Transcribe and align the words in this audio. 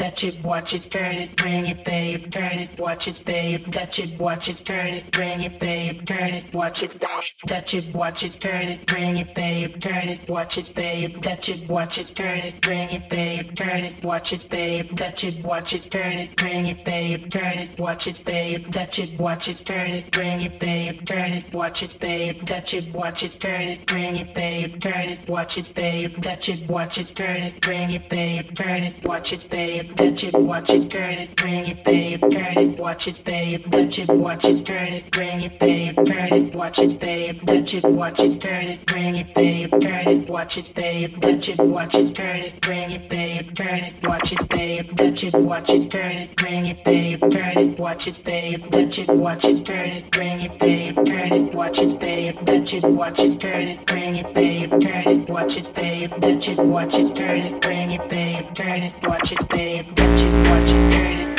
touch 0.00 0.24
it, 0.24 0.42
watch 0.42 0.72
it, 0.72 0.90
turn 0.90 1.14
it, 1.14 1.36
bring 1.36 1.66
it, 1.66 1.84
babe, 1.84 2.30
turn 2.30 2.58
it, 2.58 2.78
watch 2.78 3.06
it, 3.06 3.22
babe, 3.26 3.70
touch 3.70 3.98
it, 3.98 4.18
watch 4.18 4.48
it, 4.48 4.64
turn 4.64 4.86
it, 4.86 5.10
bring 5.12 5.42
it, 5.42 5.60
babe, 5.60 6.06
turn 6.06 6.32
it, 6.32 6.54
watch 6.54 6.82
it, 6.82 7.04
touch 7.46 7.74
it, 7.74 7.94
watch 7.94 8.22
it, 8.22 8.40
turn 8.40 8.62
it, 8.62 8.86
bring 8.86 9.18
it, 9.18 9.34
babe, 9.34 9.78
turn 9.78 10.08
it, 10.08 10.26
watch 10.26 10.56
it, 10.56 10.74
babe, 10.74 11.20
touch 11.20 11.50
it, 11.50 11.68
watch 11.68 11.98
it, 11.98 12.16
turn 12.16 12.38
it, 12.38 12.58
bring 12.62 12.88
it, 12.88 13.10
babe, 13.10 13.54
turn 13.54 13.84
it, 13.84 14.02
watch 14.02 14.32
it, 14.32 14.48
babe, 14.48 14.96
touch 14.96 15.22
it, 15.22 15.44
watch 15.44 15.74
it, 15.74 15.90
turn 15.90 16.12
it, 16.12 16.34
bring 16.36 16.66
it, 16.66 16.82
babe, 16.82 17.28
turn 17.30 17.58
it, 17.58 17.78
watch 17.78 18.06
it, 18.06 18.24
babe, 18.24 18.72
touch 18.72 18.98
it, 18.98 19.20
watch 19.20 19.48
it, 19.48 19.66
turn 19.66 19.90
it, 19.90 20.10
bring 20.10 20.40
it, 20.40 20.58
babe, 20.58 21.04
turn 21.04 21.32
it, 21.32 21.52
watch 21.52 21.82
it, 21.82 22.00
babe, 22.00 22.46
touch 22.46 22.72
it, 22.72 22.94
watch 22.94 23.22
it, 23.22 23.38
turn 23.38 23.60
it, 23.60 23.86
bring 23.86 24.16
it, 24.16 24.34
babe, 24.34 24.80
turn 24.80 25.10
it, 25.10 25.28
watch 25.28 25.58
it, 25.58 25.74
babe, 25.74 26.22
touch 26.22 26.48
it, 26.48 26.66
watch 26.70 26.96
it, 26.96 27.14
turn 27.14 27.36
it, 27.36 27.60
bring 27.60 27.90
it, 27.90 28.08
babe, 28.08 28.54
turn 28.54 28.82
it, 28.84 29.04
watch 29.04 29.34
it, 29.34 29.50
babe, 29.50 29.89
touch 29.96 30.24
it, 30.24 30.34
watch 30.34 30.70
it, 30.70 30.90
turn 30.90 31.12
it, 31.12 31.36
bring 31.36 31.66
it, 31.66 31.84
babe, 31.84 32.20
turn 32.30 32.58
it, 32.58 32.78
watch 32.78 33.08
it, 33.08 33.24
babe, 33.24 33.70
touch 33.70 33.98
it, 33.98 34.08
watch 34.08 34.44
it, 34.44 34.64
turn 34.66 34.88
it, 34.88 35.10
bring 35.10 35.40
it, 35.40 35.58
babe, 35.58 35.96
turn 36.06 36.32
it, 36.32 36.54
watch 36.54 36.78
it, 36.78 37.00
babe, 37.00 37.40
touch 37.46 37.74
it, 37.74 37.84
watch 37.84 38.20
it, 38.20 38.40
turn 38.40 38.64
it, 38.64 38.86
bring 38.86 39.16
it, 39.16 39.34
babe, 39.34 39.70
turn 39.80 40.08
it, 40.08 40.28
watch 40.28 40.58
it, 40.58 40.74
babe, 40.74 41.20
touch 41.20 41.48
it, 41.48 41.58
watch 41.58 41.94
it, 41.94 42.14
turn 42.14 42.36
it, 42.36 42.60
bring 42.60 42.90
it, 42.90 43.08
babe, 43.08 43.54
turn 43.54 43.78
it, 43.78 44.02
watch 44.02 44.32
it, 44.32 44.48
babe, 44.48 44.96
touch 44.96 45.24
it, 45.24 45.34
watch 45.34 45.70
it, 45.70 45.90
turn 45.90 46.12
it, 46.12 46.36
bring 46.36 46.66
it, 46.66 46.84
babe, 46.84 47.20
turn 47.30 47.58
it, 47.58 47.78
watch 47.78 48.06
it, 48.06 48.24
babe, 48.24 48.70
touch 48.70 48.98
it, 48.98 49.08
watch 49.08 49.44
it, 49.44 49.64
turn 49.64 49.88
it, 49.90 50.10
bring 50.10 50.40
it, 50.40 50.58
babe, 50.58 50.96
turn 51.06 51.32
it, 51.32 51.54
watch 51.54 51.78
it, 51.78 52.00
babe, 52.00 52.46
touch 52.46 52.74
it, 52.74 52.84
watch 52.84 53.18
it, 53.20 53.40
turn 53.40 53.62
it, 53.62 53.86
bring 53.86 54.16
it, 54.16 54.34
babe, 54.34 54.70
turn 54.70 55.08
it, 55.08 55.28
watch 55.28 55.56
it, 55.56 55.74
babe, 55.74 56.10
touch 56.20 56.48
it, 56.48 56.58
watch 56.58 56.94
it, 56.94 57.14
turn 57.16 57.38
it, 57.38 57.60
bring 57.60 57.90
it, 57.92 58.08
babe, 58.10 58.54
turn 58.54 58.82
it, 58.82 58.92
watch 59.02 59.32
it, 59.32 59.38
touch 59.38 59.60
it, 59.60 59.79
watch 59.88 60.22
it, 60.22 60.44
turn 60.44 60.66
it, 60.68 60.90
bring 60.90 61.20
it, 61.20 61.29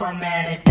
leave 0.00 0.69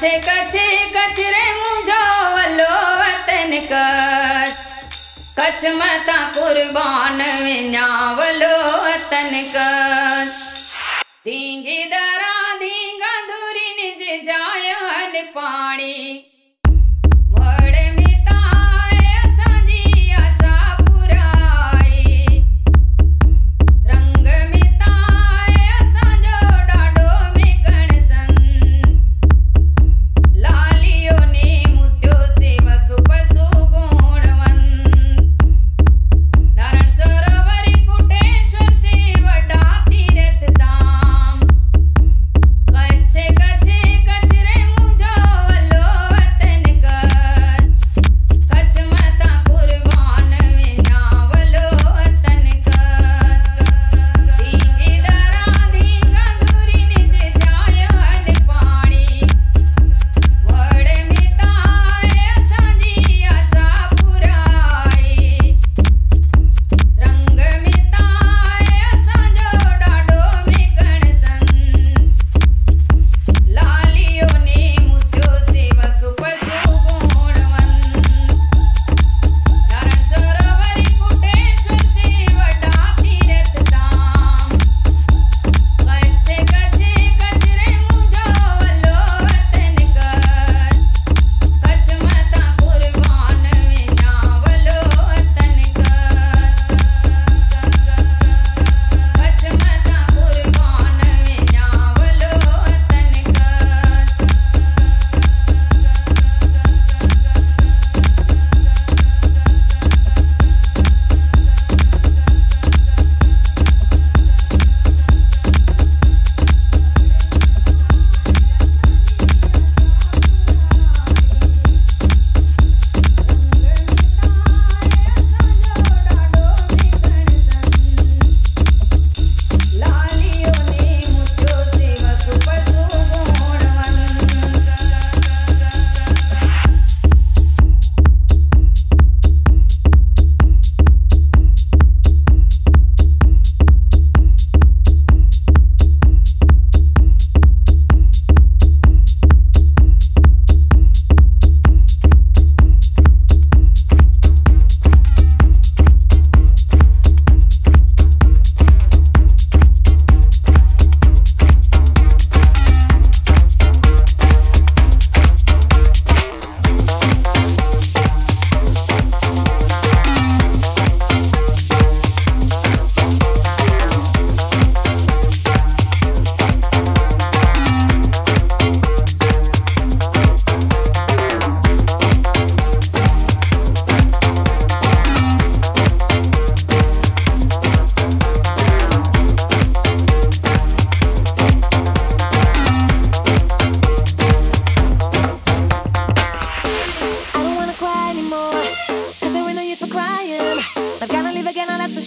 कछे 0.00 0.18
कछे 0.26 0.66
कचरे 0.92 1.48
मुझो 1.54 2.04
वतन 3.00 3.50
कच 3.70 4.54
कच 5.38 5.64
मता 5.76 6.16
कुर्बान 6.36 7.20
विना 7.42 7.84
वतन 8.20 9.34
कच 9.56 10.32
दींगी 11.26 11.84
दरा 11.92 12.32
दींगा 12.62 13.14
दूरी 13.28 13.68
निज 13.80 14.24
जाय 14.26 14.72
हन 14.80 15.20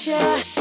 Yeah. 0.05 0.52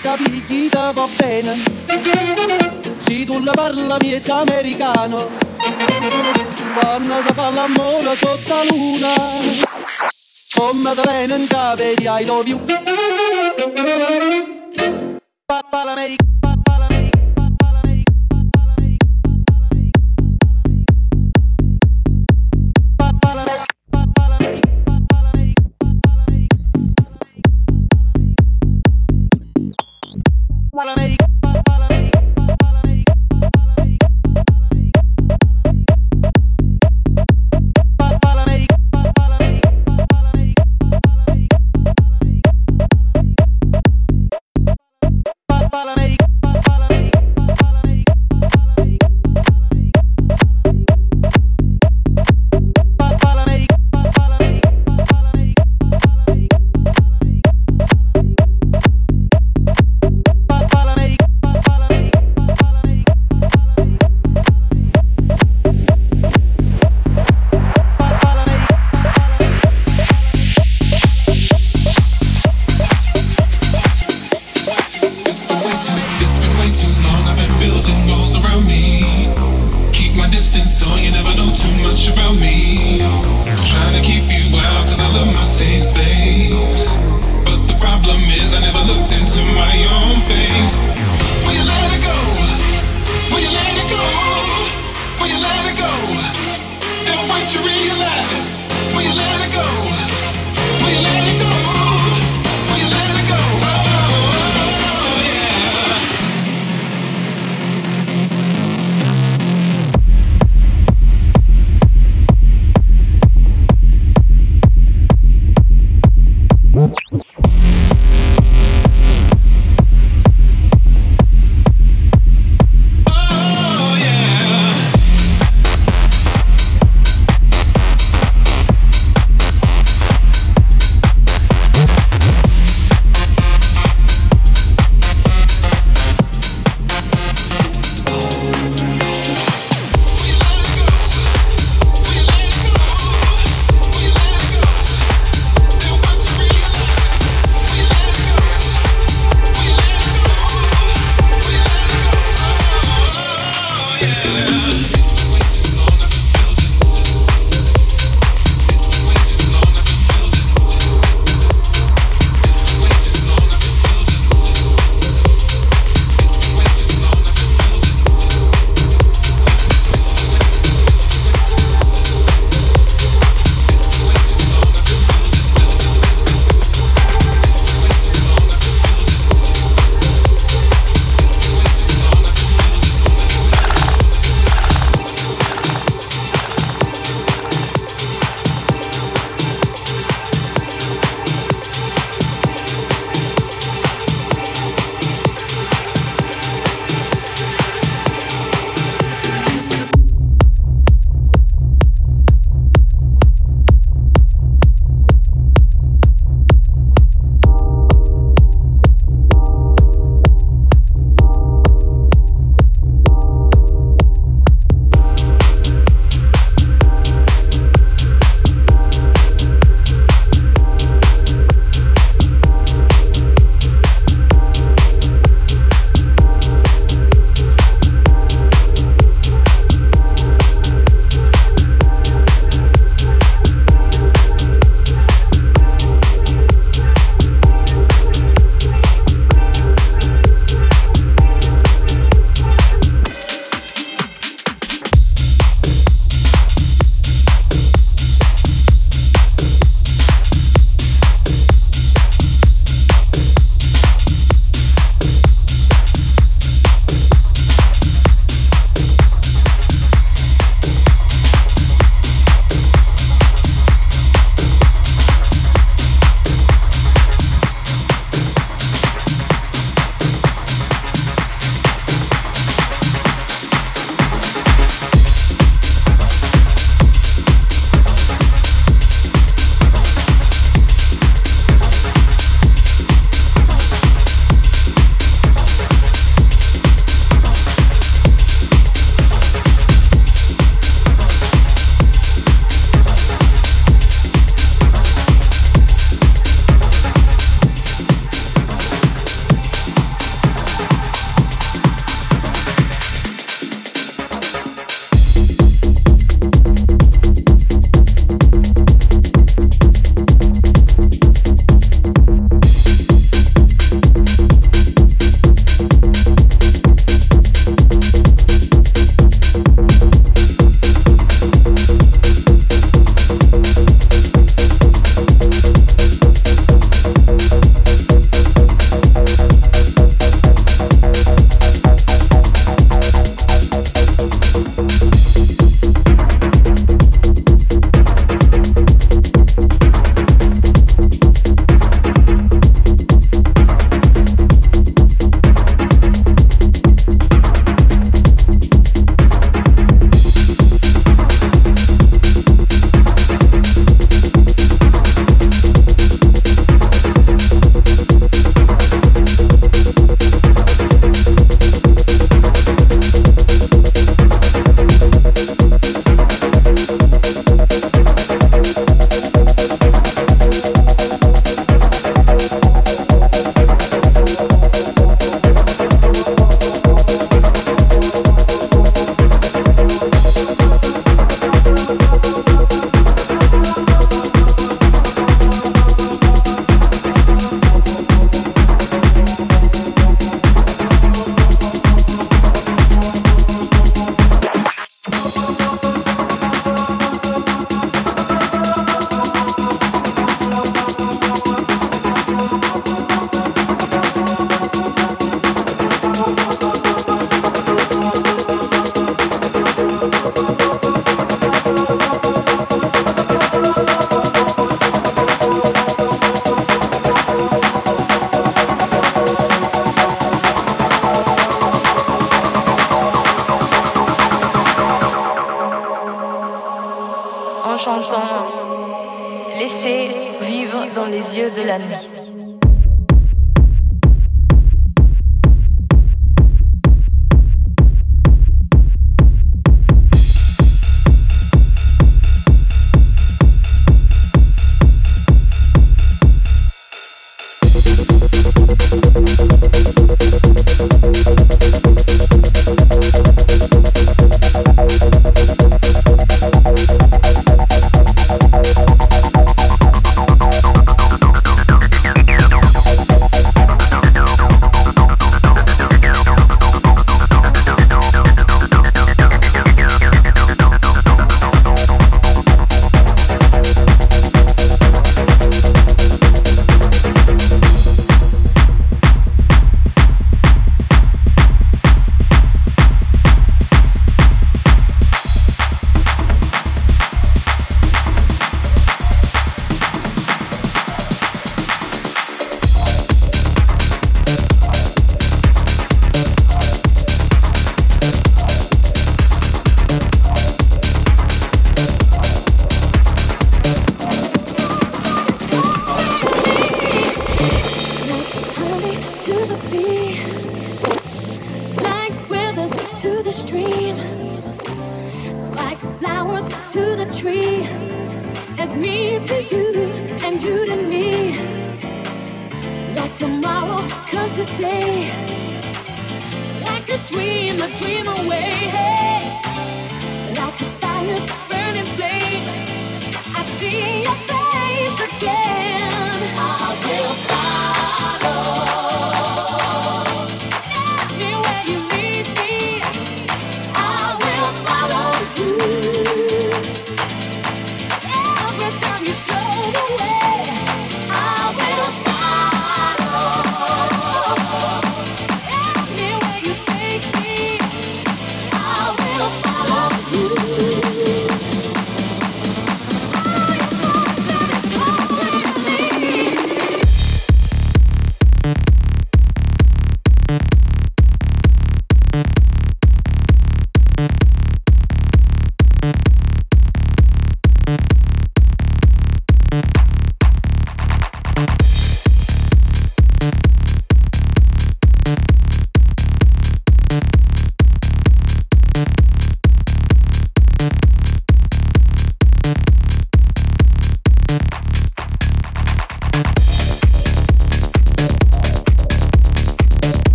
Capire 0.00 0.42
chi 0.46 0.68
ti 0.68 0.76
va 0.92 1.06
bene. 1.16 1.56
Se 2.98 3.24
tu 3.24 3.42
la 3.42 3.52
parla 3.52 3.96
miezza 4.00 4.36
americano, 4.36 5.28
quando 6.78 7.22
si 7.22 7.32
fa 7.32 7.50
l'amore 7.50 8.16
sotto 8.16 8.54
la 8.54 8.64
luna, 8.64 9.14
come 10.54 10.94
te 10.94 11.02
viene 11.02 11.34
in 11.36 11.46
di 11.96 12.06
I 12.06 12.24
love 12.24 12.48
you. 12.48 12.60
Papa 15.46 15.84
l'America. 15.84 16.37
skeleton 77.82 78.08
around 78.34 78.66
me. 78.66 79.02
Keep 79.92 80.16
my 80.16 80.28
distance 80.30 80.78
so 80.78 80.86
you 80.96 81.10
never 81.10 81.34
know 81.36 81.50
too 81.54 81.70
much 81.82 82.08
about 82.08 82.34
me. 82.34 82.98
Trying 83.66 83.94
to 83.94 84.02
keep 84.02 84.24
you 84.30 84.50
I 85.00 85.08
love 85.14 85.26
my 85.34 85.44
safe 85.44 85.82
space. 85.82 86.96
But 87.44 87.66
the 87.68 87.76
problem 87.78 88.18
is 88.34 88.54
I 88.54 88.60
never 88.60 88.82
looked 88.90 89.12
into 89.12 89.42
my 89.54 89.74
own 89.94 90.18
face. 90.26 90.74
Will 91.44 91.54
you 91.54 91.66
let 91.66 91.88
it 91.94 92.02
go? 92.02 92.18
Will 93.30 93.42
you 93.42 93.52
let 93.52 93.74
it 93.78 93.88
go? 93.90 94.02
Will 95.20 95.30
you 95.30 95.40
let 95.40 95.62
it 95.70 95.76
go? 95.78 95.92
Then 97.06 97.18
you 97.54 97.60
realize, 97.62 98.62
will 98.94 99.02
you 99.02 99.14
let 99.14 99.46
it 99.46 99.52
go? 99.52 99.77